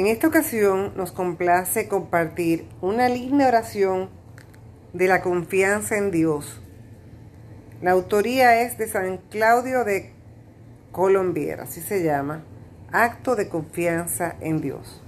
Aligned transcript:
En 0.00 0.06
esta 0.06 0.28
ocasión 0.28 0.94
nos 0.96 1.12
complace 1.12 1.86
compartir 1.86 2.66
una 2.80 3.10
linda 3.10 3.46
oración 3.48 4.08
de 4.94 5.08
la 5.08 5.20
confianza 5.20 5.98
en 5.98 6.10
Dios. 6.10 6.62
La 7.82 7.90
autoría 7.90 8.62
es 8.62 8.78
de 8.78 8.88
San 8.88 9.18
Claudio 9.28 9.84
de 9.84 10.14
Colombier, 10.90 11.60
así 11.60 11.82
se 11.82 12.02
llama, 12.02 12.42
Acto 12.90 13.36
de 13.36 13.50
Confianza 13.50 14.36
en 14.40 14.62
Dios. 14.62 15.02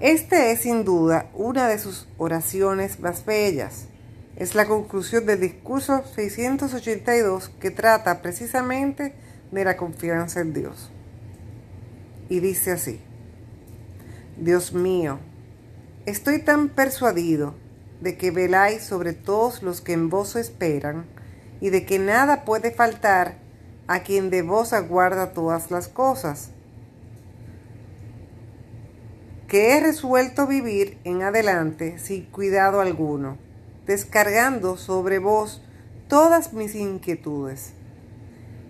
Esta 0.00 0.50
es 0.50 0.62
sin 0.62 0.84
duda 0.84 1.30
una 1.32 1.68
de 1.68 1.78
sus 1.78 2.08
oraciones 2.18 2.98
más 2.98 3.24
bellas. 3.24 3.86
Es 4.34 4.56
la 4.56 4.66
conclusión 4.66 5.26
del 5.26 5.38
discurso 5.38 6.02
682 6.16 7.50
que 7.60 7.70
trata 7.70 8.20
precisamente 8.20 9.14
de 9.52 9.64
la 9.64 9.76
confianza 9.76 10.40
en 10.40 10.54
Dios. 10.54 10.90
Y 12.28 12.40
dice 12.40 12.72
así. 12.72 13.00
Dios 14.36 14.72
mío, 14.72 15.20
estoy 16.06 16.40
tan 16.40 16.68
persuadido 16.68 17.54
de 18.00 18.16
que 18.16 18.32
veláis 18.32 18.82
sobre 18.82 19.12
todos 19.12 19.62
los 19.62 19.80
que 19.80 19.92
en 19.92 20.10
vos 20.10 20.34
esperan, 20.34 21.06
y 21.60 21.70
de 21.70 21.86
que 21.86 22.00
nada 22.00 22.44
puede 22.44 22.72
faltar 22.72 23.38
a 23.86 24.00
quien 24.00 24.30
de 24.30 24.42
vos 24.42 24.72
aguarda 24.72 25.32
todas 25.32 25.70
las 25.70 25.86
cosas, 25.86 26.50
que 29.46 29.76
he 29.76 29.80
resuelto 29.80 30.48
vivir 30.48 30.98
en 31.04 31.22
adelante 31.22 31.98
sin 31.98 32.24
cuidado 32.24 32.80
alguno, 32.80 33.38
descargando 33.86 34.76
sobre 34.76 35.20
vos 35.20 35.62
todas 36.08 36.52
mis 36.52 36.74
inquietudes. 36.74 37.72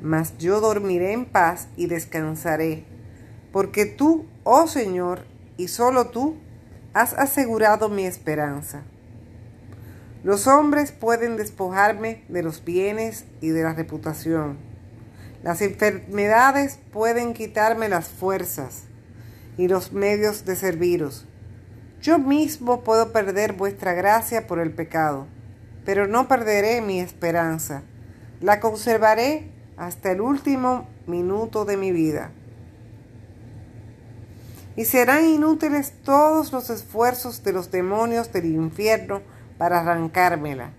Mas 0.00 0.38
yo 0.38 0.60
dormiré 0.60 1.12
en 1.12 1.26
paz 1.26 1.66
y 1.76 1.88
descansaré, 1.88 2.84
porque 3.50 3.86
tú, 3.86 4.26
oh 4.44 4.68
Señor, 4.68 5.26
y 5.58 5.68
solo 5.68 6.06
tú 6.06 6.36
has 6.94 7.12
asegurado 7.12 7.90
mi 7.90 8.06
esperanza. 8.06 8.82
Los 10.24 10.46
hombres 10.46 10.92
pueden 10.92 11.36
despojarme 11.36 12.24
de 12.28 12.42
los 12.42 12.64
bienes 12.64 13.26
y 13.42 13.48
de 13.48 13.62
la 13.62 13.74
reputación. 13.74 14.56
Las 15.42 15.60
enfermedades 15.60 16.78
pueden 16.92 17.34
quitarme 17.34 17.88
las 17.88 18.08
fuerzas 18.08 18.84
y 19.56 19.68
los 19.68 19.92
medios 19.92 20.44
de 20.44 20.56
serviros. 20.56 21.26
Yo 22.00 22.18
mismo 22.18 22.82
puedo 22.84 23.12
perder 23.12 23.52
vuestra 23.52 23.92
gracia 23.92 24.46
por 24.46 24.60
el 24.60 24.72
pecado, 24.72 25.26
pero 25.84 26.06
no 26.06 26.28
perderé 26.28 26.80
mi 26.80 27.00
esperanza. 27.00 27.82
La 28.40 28.60
conservaré 28.60 29.50
hasta 29.76 30.12
el 30.12 30.20
último 30.20 30.88
minuto 31.06 31.64
de 31.64 31.76
mi 31.76 31.90
vida 31.90 32.30
y 34.78 34.84
serán 34.84 35.24
inútiles 35.24 35.92
todos 36.04 36.52
los 36.52 36.70
esfuerzos 36.70 37.42
de 37.42 37.52
los 37.52 37.72
demonios 37.72 38.32
del 38.32 38.44
infierno 38.44 39.22
para 39.58 39.80
arrancármela. 39.80 40.70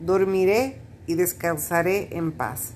Dormiré 0.00 0.80
y 1.06 1.14
descansaré 1.14 2.08
en 2.10 2.32
paz. 2.32 2.72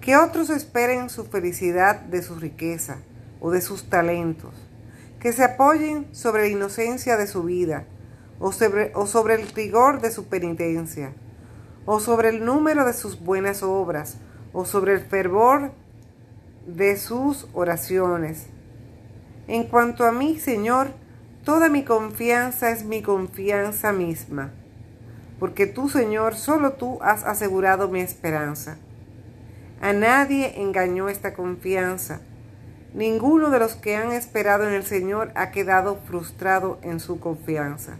Que 0.00 0.16
otros 0.16 0.50
esperen 0.50 1.10
su 1.10 1.26
felicidad 1.26 2.00
de 2.00 2.24
su 2.24 2.34
riqueza 2.34 2.96
o 3.40 3.52
de 3.52 3.60
sus 3.60 3.88
talentos, 3.88 4.52
que 5.20 5.32
se 5.32 5.44
apoyen 5.44 6.08
sobre 6.12 6.42
la 6.42 6.48
inocencia 6.48 7.16
de 7.16 7.28
su 7.28 7.44
vida 7.44 7.84
o 8.40 8.50
sobre, 8.50 8.90
o 8.96 9.06
sobre 9.06 9.34
el 9.36 9.46
rigor 9.50 10.00
de 10.00 10.10
su 10.10 10.26
penitencia, 10.26 11.12
o 11.86 12.00
sobre 12.00 12.30
el 12.30 12.44
número 12.44 12.84
de 12.84 12.92
sus 12.92 13.20
buenas 13.20 13.62
obras, 13.62 14.16
o 14.52 14.64
sobre 14.64 14.94
el 14.94 15.02
fervor 15.02 15.70
de 16.66 16.96
sus 16.96 17.46
oraciones 17.54 18.48
en 19.46 19.64
cuanto 19.64 20.04
a 20.04 20.12
mí, 20.12 20.38
Señor, 20.38 20.88
toda 21.44 21.68
mi 21.68 21.84
confianza 21.84 22.70
es 22.70 22.84
mi 22.84 23.02
confianza 23.02 23.92
misma, 23.92 24.52
porque 25.38 25.66
tú, 25.66 25.88
Señor, 25.88 26.34
solo 26.34 26.72
tú 26.72 26.98
has 27.02 27.24
asegurado 27.24 27.88
mi 27.88 28.00
esperanza. 28.00 28.78
A 29.80 29.92
nadie 29.92 30.62
engañó 30.62 31.08
esta 31.08 31.34
confianza. 31.34 32.20
Ninguno 32.94 33.50
de 33.50 33.58
los 33.58 33.74
que 33.74 33.96
han 33.96 34.12
esperado 34.12 34.66
en 34.66 34.72
el 34.72 34.84
Señor 34.84 35.32
ha 35.34 35.50
quedado 35.50 35.98
frustrado 36.06 36.78
en 36.82 37.00
su 37.00 37.20
confianza. 37.20 37.98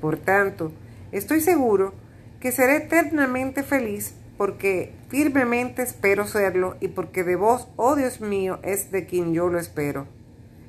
Por 0.00 0.16
tanto, 0.16 0.72
estoy 1.12 1.40
seguro 1.40 1.94
que 2.40 2.50
seré 2.50 2.76
eternamente 2.76 3.62
feliz 3.62 4.14
porque 4.36 4.92
firmemente 5.08 5.82
espero 5.82 6.26
serlo 6.26 6.76
y 6.80 6.88
porque 6.88 7.22
de 7.22 7.36
vos, 7.36 7.68
oh 7.76 7.94
Dios 7.94 8.20
mío, 8.20 8.58
es 8.64 8.90
de 8.90 9.06
quien 9.06 9.32
yo 9.34 9.48
lo 9.48 9.60
espero. 9.60 10.08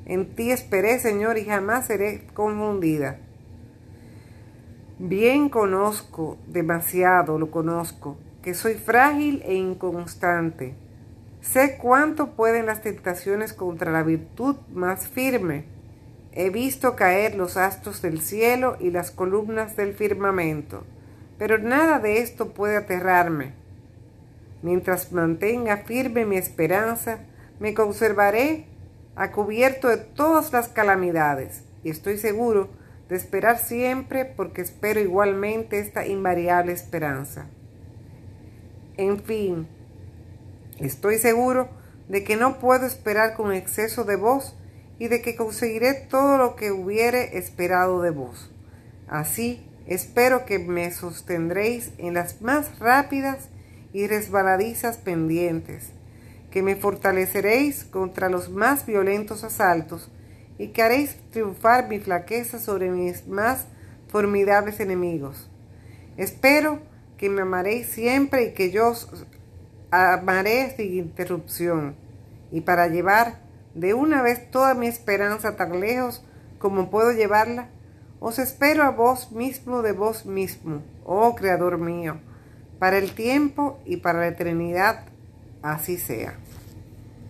En 0.05 0.35
ti 0.35 0.51
esperé, 0.51 0.99
Señor, 0.99 1.37
y 1.37 1.45
jamás 1.45 1.87
seré 1.87 2.27
confundida. 2.33 3.17
Bien 4.99 5.49
conozco, 5.49 6.37
demasiado 6.47 7.39
lo 7.39 7.51
conozco, 7.51 8.17
que 8.41 8.53
soy 8.53 8.75
frágil 8.75 9.41
e 9.45 9.55
inconstante. 9.55 10.75
Sé 11.41 11.77
cuánto 11.81 12.35
pueden 12.35 12.65
las 12.65 12.81
tentaciones 12.81 13.53
contra 13.53 13.91
la 13.91 14.03
virtud 14.03 14.55
más 14.73 15.07
firme. 15.07 15.65
He 16.31 16.49
visto 16.49 16.95
caer 16.95 17.35
los 17.35 17.57
astros 17.57 18.01
del 18.01 18.21
cielo 18.21 18.77
y 18.79 18.91
las 18.91 19.11
columnas 19.11 19.75
del 19.75 19.93
firmamento, 19.93 20.83
pero 21.37 21.57
nada 21.57 21.99
de 21.99 22.19
esto 22.19 22.53
puede 22.53 22.77
aterrarme. 22.77 23.53
Mientras 24.61 25.11
mantenga 25.11 25.77
firme 25.77 26.25
mi 26.25 26.37
esperanza, 26.37 27.19
me 27.59 27.73
conservaré 27.73 28.65
ha 29.15 29.31
cubierto 29.31 29.87
de 29.87 29.97
todas 29.97 30.51
las 30.51 30.69
calamidades, 30.69 31.63
y 31.83 31.89
estoy 31.89 32.17
seguro 32.17 32.69
de 33.09 33.15
esperar 33.15 33.59
siempre 33.59 34.25
porque 34.25 34.61
espero 34.61 34.99
igualmente 34.99 35.79
esta 35.79 36.07
invariable 36.07 36.71
esperanza. 36.71 37.45
En 38.97 39.19
fin, 39.19 39.67
estoy 40.79 41.17
seguro 41.17 41.69
de 42.07 42.23
que 42.23 42.35
no 42.35 42.59
puedo 42.59 42.85
esperar 42.85 43.35
con 43.35 43.53
exceso 43.53 44.03
de 44.03 44.15
vos 44.15 44.55
y 44.99 45.07
de 45.07 45.21
que 45.21 45.35
conseguiré 45.35 45.93
todo 45.93 46.37
lo 46.37 46.55
que 46.55 46.71
hubiere 46.71 47.37
esperado 47.37 48.01
de 48.01 48.11
vos. 48.11 48.51
Así, 49.07 49.67
espero 49.85 50.45
que 50.45 50.59
me 50.59 50.91
sostendréis 50.91 51.91
en 51.97 52.13
las 52.15 52.41
más 52.41 52.79
rápidas 52.79 53.49
y 53.91 54.07
resbaladizas 54.07 54.97
pendientes 54.97 55.91
que 56.53 56.61
me 56.61 56.75
fortaleceréis 56.75 57.83
contra 57.83 58.29
los 58.29 58.51
más 58.51 58.85
violentos 58.85 59.43
asaltos 59.43 60.11
y 60.59 60.67
que 60.67 60.83
haréis 60.83 61.17
triunfar 61.31 61.87
mi 61.87 61.97
flaqueza 61.97 62.59
sobre 62.59 62.91
mis 62.91 63.27
más 63.27 63.65
formidables 64.07 64.79
enemigos. 64.79 65.49
Espero 66.15 66.79
que 67.17 67.27
me 67.27 67.41
amaréis 67.41 67.87
siempre 67.87 68.43
y 68.43 68.53
que 68.53 68.69
yo 68.69 68.89
os 68.89 69.25
amaré 69.89 70.75
sin 70.77 70.93
interrupción, 70.93 71.95
y 72.51 72.61
para 72.61 72.85
llevar 72.85 73.39
de 73.73 73.95
una 73.95 74.21
vez 74.21 74.51
toda 74.51 74.75
mi 74.75 74.85
esperanza 74.85 75.55
tan 75.55 75.79
lejos 75.79 76.23
como 76.59 76.91
puedo 76.91 77.13
llevarla, 77.13 77.69
os 78.19 78.37
espero 78.37 78.83
a 78.83 78.91
vos 78.91 79.31
mismo 79.31 79.81
de 79.81 79.93
vos 79.93 80.27
mismo, 80.27 80.83
oh 81.03 81.33
Creador 81.33 81.79
mío, 81.79 82.17
para 82.77 82.99
el 82.99 83.15
tiempo 83.15 83.79
y 83.85 83.97
para 83.97 84.19
la 84.19 84.27
eternidad 84.27 85.05
así 85.63 85.97
sea. 85.97 86.35